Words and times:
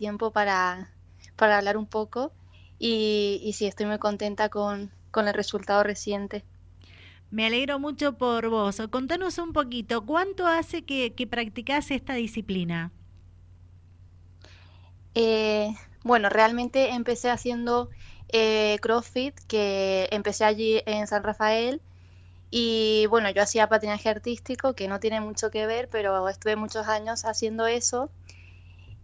tiempo 0.00 0.32
para, 0.32 0.90
para 1.36 1.58
hablar 1.58 1.76
un 1.76 1.86
poco 1.86 2.32
y, 2.78 3.40
y 3.44 3.52
sí, 3.52 3.66
estoy 3.66 3.86
muy 3.86 3.98
contenta 3.98 4.48
con, 4.48 4.90
con 5.12 5.28
el 5.28 5.34
resultado 5.34 5.82
reciente. 5.84 6.42
Me 7.30 7.46
alegro 7.46 7.78
mucho 7.78 8.18
por 8.18 8.48
vos. 8.48 8.82
Contanos 8.90 9.38
un 9.38 9.52
poquito, 9.52 10.06
¿cuánto 10.06 10.46
hace 10.46 10.84
que, 10.84 11.14
que 11.14 11.26
practicás 11.26 11.90
esta 11.90 12.14
disciplina? 12.14 12.92
Eh, 15.14 15.74
bueno, 16.02 16.28
realmente 16.28 16.90
empecé 16.90 17.30
haciendo 17.30 17.90
eh, 18.28 18.78
CrossFit, 18.80 19.38
que 19.48 20.08
empecé 20.12 20.44
allí 20.44 20.82
en 20.86 21.06
San 21.06 21.22
Rafael. 21.22 21.80
Y 22.50 23.06
bueno, 23.10 23.30
yo 23.30 23.42
hacía 23.42 23.68
patinaje 23.68 24.08
artístico, 24.08 24.74
que 24.74 24.88
no 24.88 24.98
tiene 25.00 25.20
mucho 25.20 25.50
que 25.50 25.66
ver, 25.66 25.88
pero 25.90 26.28
estuve 26.28 26.56
muchos 26.56 26.88
años 26.88 27.24
haciendo 27.24 27.66
eso. 27.66 28.10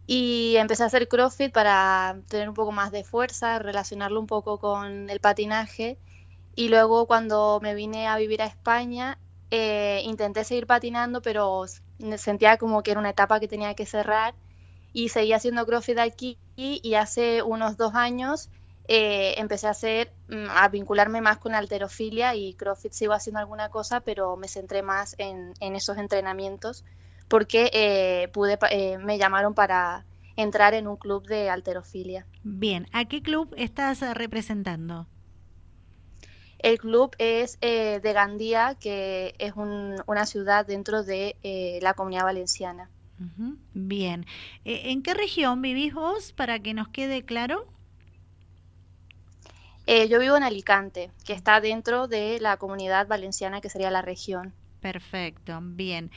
Y 0.07 0.57
empecé 0.57 0.85
a 0.85 0.87
hacer 0.87 1.09
CrossFit 1.09 1.53
para 1.53 2.19
tener 2.29 2.49
un 2.49 2.55
poco 2.55 2.73
más 2.73 2.93
de 2.93 3.05
fuerza, 3.05 3.59
relacionarlo 3.59 4.21
un 4.21 4.27
poco 4.27 4.59
con 4.59 5.11
el 5.11 5.21
patinaje. 5.21 5.99
Y 6.55 6.69
luego 6.69 7.07
cuando 7.07 7.59
me 7.63 7.75
vine 7.75 8.07
a 8.07 8.17
vivir 8.17 8.43
a 8.43 8.47
España, 8.47 9.19
eh, 9.51 10.03
intenté 10.05 10.45
seguir 10.45 10.67
patinando, 10.67 11.23
pero 11.23 11.65
sentía 12.17 12.57
como 12.57 12.83
que 12.83 12.93
era 12.93 13.01
una 13.01 13.11
etapa 13.11 13.41
que 13.41 13.49
tenía 13.49 13.75
que 13.75 13.87
cerrar 13.87 14.35
y 14.93 15.11
seguí 15.11 15.33
haciendo 15.33 15.67
CrossFit 15.67 15.99
aquí 15.99 16.39
y 16.57 16.95
hace 16.95 17.43
unos 17.43 17.77
dos 17.77 17.95
años 17.95 18.49
eh, 18.89 19.35
empecé 19.39 19.67
a 19.67 19.71
hacer, 19.71 20.13
mm, 20.29 20.47
a 20.51 20.69
vincularme 20.69 21.21
más 21.21 21.39
con 21.39 21.55
alterofilia 21.55 22.35
y 22.37 22.55
CrossFit 22.55 22.93
sigo 22.93 23.13
haciendo 23.13 23.41
alguna 23.41 23.69
cosa, 23.69 24.01
pero 24.01 24.37
me 24.37 24.47
centré 24.49 24.83
más 24.83 25.17
en, 25.19 25.55
esos 25.61 25.99
entrenamientos 25.99 26.85
porque 27.29 27.71
eh, 27.73 28.29
pude, 28.33 28.59
eh, 28.71 28.99
me 28.99 29.19
llamaron 29.19 29.55
para 29.55 30.05
entrar 30.37 30.75
en 30.75 30.87
un 30.87 30.97
club 30.97 31.27
de 31.27 31.51
alterofilia. 31.51 32.27
Bien, 32.43 32.87
¿a 32.93 33.07
qué 33.07 33.23
club 33.23 33.55
estás 33.57 34.01
representando? 34.15 35.07
El 36.59 36.79
club 36.79 37.15
es 37.19 37.61
de 37.61 38.13
Gandía, 38.13 38.77
que 38.81 39.35
es 39.39 39.53
una 39.55 40.27
ciudad 40.27 40.67
dentro 40.67 41.05
de 41.05 41.37
la 41.83 41.95
comunidad 41.95 42.25
valenciana. 42.25 42.91
Bien. 43.73 44.27
Eh, 44.65 44.91
¿En 44.91 45.03
qué 45.03 45.15
región 45.15 45.63
vivís 45.63 45.95
vos 45.95 46.33
para 46.33 46.59
que 46.59 46.75
nos 46.75 46.89
quede 46.89 47.25
claro? 47.25 47.67
Eh, 49.87 50.09
yo 50.09 50.19
vivo 50.19 50.37
en 50.37 50.43
Alicante, 50.43 51.11
que 51.25 51.33
está 51.33 51.61
dentro 51.61 52.09
de 52.09 52.41
la 52.41 52.57
comunidad 52.57 53.07
valenciana, 53.07 53.61
que 53.61 53.71
sería 53.71 53.91
la 53.91 54.03
región. 54.03 54.53
Perfecto, 54.81 55.59
bien. 55.63 56.11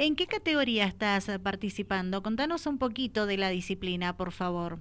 ¿En 0.00 0.16
qué 0.16 0.26
categoría 0.26 0.86
estás 0.86 1.26
participando? 1.42 2.22
Contanos 2.22 2.64
un 2.64 2.78
poquito 2.78 3.26
de 3.26 3.36
la 3.36 3.50
disciplina, 3.50 4.16
por 4.16 4.32
favor. 4.32 4.78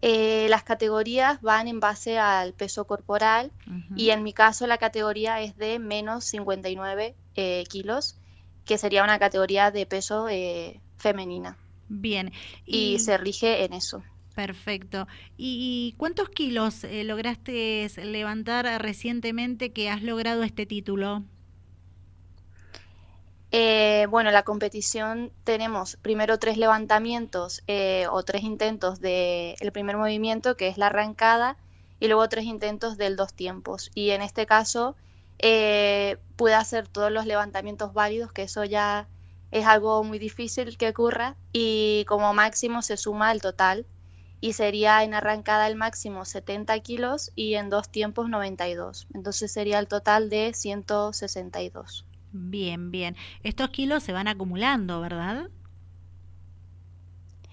Eh, 0.00 0.46
las 0.48 0.62
categorías 0.62 1.42
van 1.42 1.68
en 1.68 1.78
base 1.78 2.18
al 2.18 2.54
peso 2.54 2.86
corporal 2.86 3.52
y 3.94 4.10
en 4.10 4.22
mi 4.22 4.32
caso 4.32 4.66
la 4.66 4.78
categoría 4.78 5.42
es 5.42 5.58
de 5.58 5.78
menos 5.78 6.24
59 6.24 7.16
kilos 7.68 8.16
que 8.64 8.78
sería 8.78 9.04
una 9.04 9.18
categoría 9.18 9.70
de 9.70 9.84
peso 9.84 10.30
eh, 10.30 10.80
femenina. 10.96 11.58
Bien. 11.86 12.32
Y, 12.64 12.98
se 12.98 13.18
rige 13.18 13.62
en 13.62 13.74
eso. 13.74 14.02
Perfecto. 14.34 15.06
¿Y 15.36 15.94
cuántos 15.98 16.30
kilos 16.30 16.82
eh, 16.82 17.04
lograste 17.04 17.90
levantar 18.02 18.64
recientemente 18.80 19.74
que 19.74 19.90
has 19.90 20.02
logrado 20.02 20.44
este 20.44 20.64
título? 20.64 21.24
Eh, 23.50 24.06
bueno, 24.10 24.30
la 24.30 24.42
competición 24.42 25.32
tenemos 25.44 25.96
primero 25.96 26.38
tres 26.38 26.58
levantamientos 26.58 27.62
o 28.10 28.22
tres 28.22 28.42
intentos 28.42 29.00
del 29.00 29.72
primer 29.72 29.96
movimiento, 29.96 30.56
que 30.56 30.68
es 30.68 30.78
la 30.78 30.86
arrancada, 30.86 31.56
y 32.00 32.06
luego 32.08 32.28
tres 32.28 32.44
intentos 32.44 32.96
del 32.96 33.16
dos 33.16 33.34
tiempos. 33.34 33.90
Y 33.94 34.10
en 34.10 34.22
este 34.22 34.46
caso 34.46 34.96
eh, 35.38 36.18
puede 36.36 36.54
hacer 36.54 36.88
todos 36.88 37.10
los 37.12 37.26
levantamientos 37.26 37.92
válidos, 37.92 38.32
que 38.32 38.42
eso 38.42 38.64
ya 38.64 39.08
es 39.50 39.66
algo 39.66 40.04
muy 40.04 40.18
difícil 40.18 40.76
que 40.76 40.88
ocurra, 40.90 41.36
y 41.52 42.04
como 42.06 42.34
máximo 42.34 42.82
se 42.82 42.96
suma 42.96 43.32
el 43.32 43.40
total, 43.40 43.86
y 44.40 44.52
sería 44.52 45.02
en 45.02 45.14
arrancada 45.14 45.66
el 45.66 45.74
máximo 45.76 46.24
70 46.24 46.78
kilos 46.80 47.32
y 47.34 47.54
en 47.54 47.70
dos 47.70 47.88
tiempos 47.88 48.28
92. 48.28 49.08
Entonces 49.14 49.50
sería 49.52 49.78
el 49.80 49.88
total 49.88 50.30
de 50.30 50.52
162. 50.54 52.04
Bien, 52.32 52.90
bien. 52.90 53.16
Estos 53.42 53.70
kilos 53.70 54.02
se 54.02 54.12
van 54.12 54.28
acumulando, 54.28 55.00
¿verdad? 55.00 55.48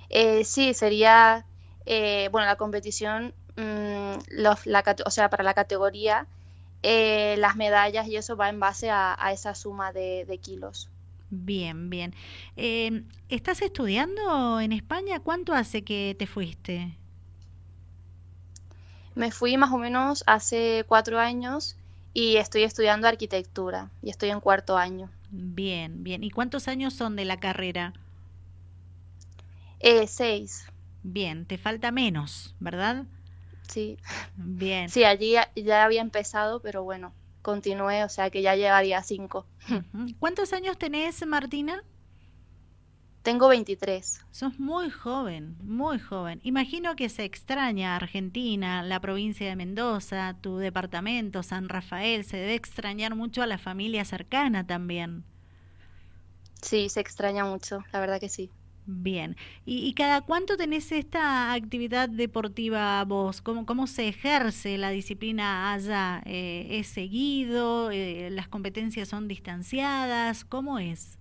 Eh, 0.09 0.43
sí, 0.43 0.73
sería, 0.73 1.45
eh, 1.85 2.29
bueno, 2.31 2.47
la 2.47 2.55
competición, 2.57 3.33
mm, 3.55 4.17
los, 4.29 4.65
la, 4.65 4.83
o 5.05 5.09
sea, 5.09 5.29
para 5.29 5.43
la 5.43 5.53
categoría 5.53 6.27
eh, 6.87 7.35
las 7.39 7.55
medallas 7.55 8.07
y 8.07 8.15
eso 8.15 8.37
va 8.37 8.47
en 8.47 8.59
base 8.59 8.91
a, 8.91 9.17
esa 9.33 9.55
suma 9.55 9.91
de, 9.91 10.39
kilos. 10.39 10.87
Bien, 11.31 11.89
bien. 11.89 12.13
Eh, 12.57 13.03
¿Estás 13.27 13.63
estudiando 13.63 14.59
en 14.59 14.71
España? 14.71 15.19
¿Cuánto 15.19 15.53
hace 15.53 15.83
que 15.83 16.15
te 16.19 16.27
fuiste? 16.27 16.95
Me 19.15 19.31
fui 19.31 19.57
más 19.57 19.71
o 19.71 19.79
menos 19.79 20.23
hace 20.27 20.85
cuatro 20.87 21.17
años 21.17 21.75
y 22.15 22.37
estoy 22.37 22.63
estudiando 22.63 23.09
arquitectura 23.09 23.91
y 24.01 24.09
estoy 24.09 24.29
en 24.29 24.39
cuarto 24.39 24.77
año. 24.77 25.11
Bien, 25.29 26.01
bien. 26.01 26.23
¿Y 26.23 26.31
cuántos 26.31 26.69
años 26.69 26.93
son 26.93 27.17
de 27.17 27.25
la 27.25 27.41
carrera? 27.41 27.93
Eh, 29.81 30.07
seis. 30.07 30.65
Bien, 31.03 31.45
te 31.45 31.57
falta 31.57 31.91
menos, 31.91 32.55
¿verdad? 32.61 33.03
Sí. 33.67 33.97
Bien. 34.37 34.89
Sí, 34.89 35.03
allí 35.03 35.35
ya 35.57 35.83
había 35.83 35.99
empezado, 35.99 36.61
pero 36.61 36.83
bueno, 36.83 37.13
continué, 37.41 38.05
o 38.05 38.09
sea 38.09 38.29
que 38.29 38.41
ya 38.41 38.55
llegaría 38.55 38.99
a 38.99 39.03
cinco. 39.03 39.45
¿Cuántos 40.17 40.53
años 40.53 40.77
tenés, 40.77 41.27
Martina? 41.27 41.83
Tengo 43.25 43.47
23. 43.47 44.21
Sos 44.29 44.59
muy 44.59 44.91
joven, 44.91 45.57
muy 45.63 45.97
joven. 45.97 46.39
Imagino 46.43 46.95
que 46.95 47.09
se 47.09 47.23
extraña 47.23 47.95
Argentina, 47.95 48.83
la 48.83 48.99
provincia 48.99 49.49
de 49.49 49.55
Mendoza, 49.55 50.37
tu 50.41 50.57
departamento, 50.57 51.41
San 51.41 51.67
Rafael. 51.67 52.23
Se 52.23 52.37
debe 52.37 52.53
extrañar 52.53 53.15
mucho 53.15 53.41
a 53.41 53.47
la 53.47 53.57
familia 53.57 54.05
cercana 54.05 54.67
también. 54.67 55.23
Sí, 56.61 56.87
se 56.87 56.99
extraña 56.99 57.45
mucho, 57.45 57.83
la 57.91 57.99
verdad 57.99 58.19
que 58.19 58.29
sí. 58.29 58.51
Bien. 58.85 59.35
¿Y, 59.65 59.91
cada 59.95 60.21
cuánto 60.21 60.55
tenés 60.55 60.91
esta 60.91 61.51
actividad 61.53 62.07
deportiva 62.07 63.03
vos? 63.05 63.41
¿Cómo, 63.41 63.65
cómo 63.65 63.87
se 63.87 64.07
ejerce 64.07 64.77
la 64.77 64.91
disciplina 64.91 65.73
allá? 65.73 66.21
Eh, 66.27 66.67
¿Es 66.69 66.89
seguido? 66.89 67.89
Eh, 67.89 68.29
¿Las 68.29 68.47
competencias 68.47 69.09
son 69.09 69.27
distanciadas? 69.27 70.45
¿Cómo 70.45 70.77
es? 70.77 71.17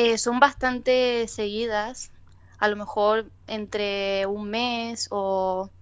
Eh, 0.00 0.16
son 0.16 0.38
bastante 0.38 1.26
seguidas, 1.26 2.12
a 2.60 2.68
lo 2.68 2.76
mejor 2.76 3.32
entre 3.48 4.26
un 4.26 4.48
mes 4.48 5.08
o 5.10 5.72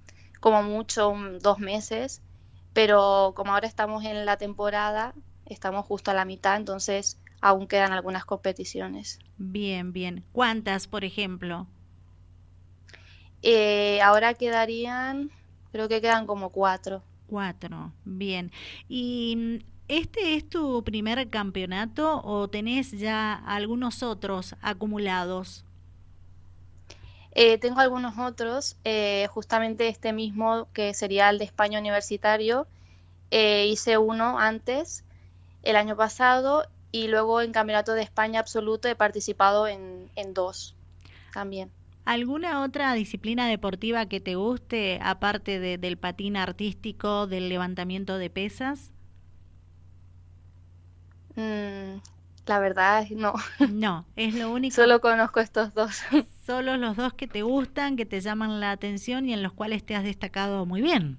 como 0.40 0.62
mucho 0.62 1.12
dos 1.42 1.58
meses, 1.58 2.22
pero 2.72 3.34
como 3.36 3.52
ahora 3.52 3.68
estamos 3.68 4.06
en 4.06 4.24
la 4.24 4.38
temporada, 4.38 5.12
estamos 5.44 5.84
justo 5.84 6.10
a 6.10 6.14
la 6.14 6.24
mitad, 6.24 6.56
entonces 6.56 7.18
aún 7.42 7.66
quedan 7.66 7.92
algunas 7.92 8.24
competiciones. 8.24 9.18
Bien, 9.36 9.92
bien. 9.92 10.24
¿Cuántas, 10.32 10.86
por 10.86 11.04
ejemplo? 11.04 11.66
Eh, 13.42 14.00
ahora 14.00 14.32
quedarían, 14.32 15.30
creo 15.72 15.88
que 15.90 16.00
quedan 16.00 16.26
como 16.26 16.48
cuatro. 16.48 17.02
Cuatro, 17.26 17.92
bien. 18.06 18.50
¿Y 18.88 19.60
este 19.88 20.36
es 20.36 20.48
tu 20.48 20.82
primer 20.84 21.28
campeonato 21.28 22.22
o 22.24 22.48
tenés 22.48 22.92
ya 22.92 23.34
algunos 23.34 24.02
otros 24.02 24.54
acumulados? 24.62 25.64
Eh, 27.32 27.58
tengo 27.58 27.80
algunos 27.80 28.18
otros, 28.18 28.76
eh, 28.84 29.26
justamente 29.30 29.88
este 29.88 30.12
mismo 30.12 30.68
que 30.72 30.94
sería 30.94 31.28
el 31.28 31.38
de 31.38 31.44
España 31.44 31.78
Universitario. 31.78 32.66
hice 33.30 33.98
uno 33.98 34.38
antes, 34.38 35.04
el 35.62 35.76
año 35.76 35.96
pasado, 35.96 36.64
y 36.92 37.08
luego 37.08 37.40
en 37.40 37.52
Campeonato 37.52 37.92
de 37.92 38.02
España 38.02 38.40
absoluto 38.40 38.88
he 38.88 38.94
participado 38.94 39.68
en, 39.68 40.08
dos 40.32 40.74
también. 41.32 41.70
¿Alguna 42.04 42.62
otra 42.62 42.94
disciplina 42.94 43.48
deportiva 43.48 44.06
que 44.06 44.20
te 44.20 44.36
guste, 44.36 44.98
aparte 45.02 45.58
del 45.58 45.98
patín 45.98 46.36
artístico, 46.36 47.26
del 47.26 47.48
levantamiento 47.48 48.16
de 48.16 48.30
pesas? 48.30 48.92
Mm, 51.36 52.00
la 52.46 52.58
verdad, 52.58 53.06
no. 53.10 53.34
No, 53.70 54.04
es 54.16 54.34
lo 54.34 54.50
único. 54.50 54.74
Solo 54.74 55.00
conozco 55.00 55.40
estos 55.40 55.74
dos. 55.74 56.02
Solo 56.46 56.76
los 56.76 56.96
dos 56.96 57.14
que 57.14 57.26
te 57.26 57.42
gustan, 57.42 57.96
que 57.96 58.06
te 58.06 58.20
llaman 58.20 58.60
la 58.60 58.70
atención 58.70 59.28
y 59.28 59.32
en 59.32 59.42
los 59.42 59.52
cuales 59.52 59.84
te 59.84 59.96
has 59.96 60.04
destacado 60.04 60.64
muy 60.64 60.80
bien. 60.80 61.18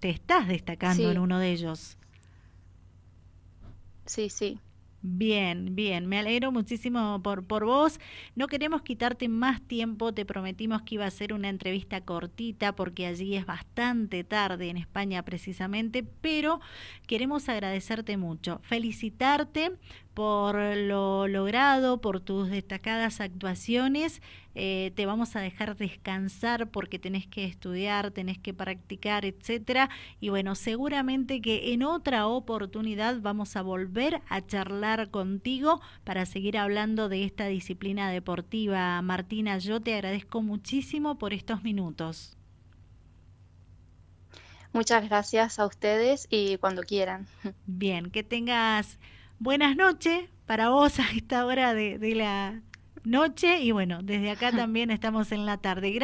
Te 0.00 0.08
estás 0.10 0.48
destacando 0.48 1.10
en 1.10 1.18
uno 1.18 1.38
de 1.38 1.52
ellos. 1.52 1.98
Sí, 4.06 4.30
sí. 4.30 4.58
Bien, 5.02 5.74
bien, 5.74 6.06
me 6.06 6.18
alegro 6.18 6.52
muchísimo 6.52 7.22
por, 7.22 7.46
por 7.46 7.64
vos. 7.64 7.98
No 8.34 8.48
queremos 8.48 8.82
quitarte 8.82 9.30
más 9.30 9.62
tiempo, 9.62 10.12
te 10.12 10.26
prometimos 10.26 10.82
que 10.82 10.96
iba 10.96 11.06
a 11.06 11.10
ser 11.10 11.32
una 11.32 11.48
entrevista 11.48 12.02
cortita 12.02 12.76
porque 12.76 13.06
allí 13.06 13.34
es 13.34 13.46
bastante 13.46 14.24
tarde 14.24 14.68
en 14.68 14.76
España 14.76 15.22
precisamente, 15.22 16.02
pero 16.02 16.60
queremos 17.06 17.48
agradecerte 17.48 18.18
mucho, 18.18 18.60
felicitarte 18.62 19.72
por 20.14 20.56
lo 20.56 21.28
logrado, 21.28 22.00
por 22.00 22.20
tus 22.20 22.50
destacadas 22.50 23.20
actuaciones. 23.20 24.20
Eh, 24.54 24.92
te 24.96 25.06
vamos 25.06 25.36
a 25.36 25.40
dejar 25.40 25.76
descansar 25.76 26.70
porque 26.70 26.98
tenés 26.98 27.26
que 27.26 27.44
estudiar, 27.44 28.10
tenés 28.10 28.38
que 28.38 28.52
practicar, 28.52 29.24
etcétera. 29.24 29.88
Y 30.20 30.30
bueno, 30.30 30.54
seguramente 30.54 31.40
que 31.40 31.72
en 31.72 31.84
otra 31.84 32.26
oportunidad 32.26 33.20
vamos 33.20 33.56
a 33.56 33.62
volver 33.62 34.20
a 34.28 34.44
charlar 34.44 35.10
contigo 35.10 35.80
para 36.04 36.26
seguir 36.26 36.58
hablando 36.58 37.08
de 37.08 37.24
esta 37.24 37.46
disciplina 37.46 38.10
deportiva. 38.10 39.00
Martina, 39.02 39.58
yo 39.58 39.80
te 39.80 39.94
agradezco 39.94 40.42
muchísimo 40.42 41.18
por 41.18 41.32
estos 41.32 41.62
minutos. 41.62 42.36
Muchas 44.72 45.08
gracias 45.08 45.58
a 45.58 45.66
ustedes 45.66 46.28
y 46.30 46.56
cuando 46.58 46.82
quieran. 46.82 47.26
Bien, 47.66 48.10
que 48.10 48.22
tengas 48.22 48.98
buenas 49.40 49.74
noches 49.74 50.28
para 50.44 50.68
vos 50.68 51.00
a 51.00 51.10
esta 51.16 51.46
hora 51.46 51.74
de, 51.74 51.98
la 52.14 52.60
noche 53.04 53.60
y 53.60 53.72
bueno, 53.72 54.00
desde 54.02 54.30
acá 54.30 54.52
también 54.52 54.90
estamos 54.90 55.32
en 55.32 55.46
la 55.46 55.56
tarde. 55.56 55.90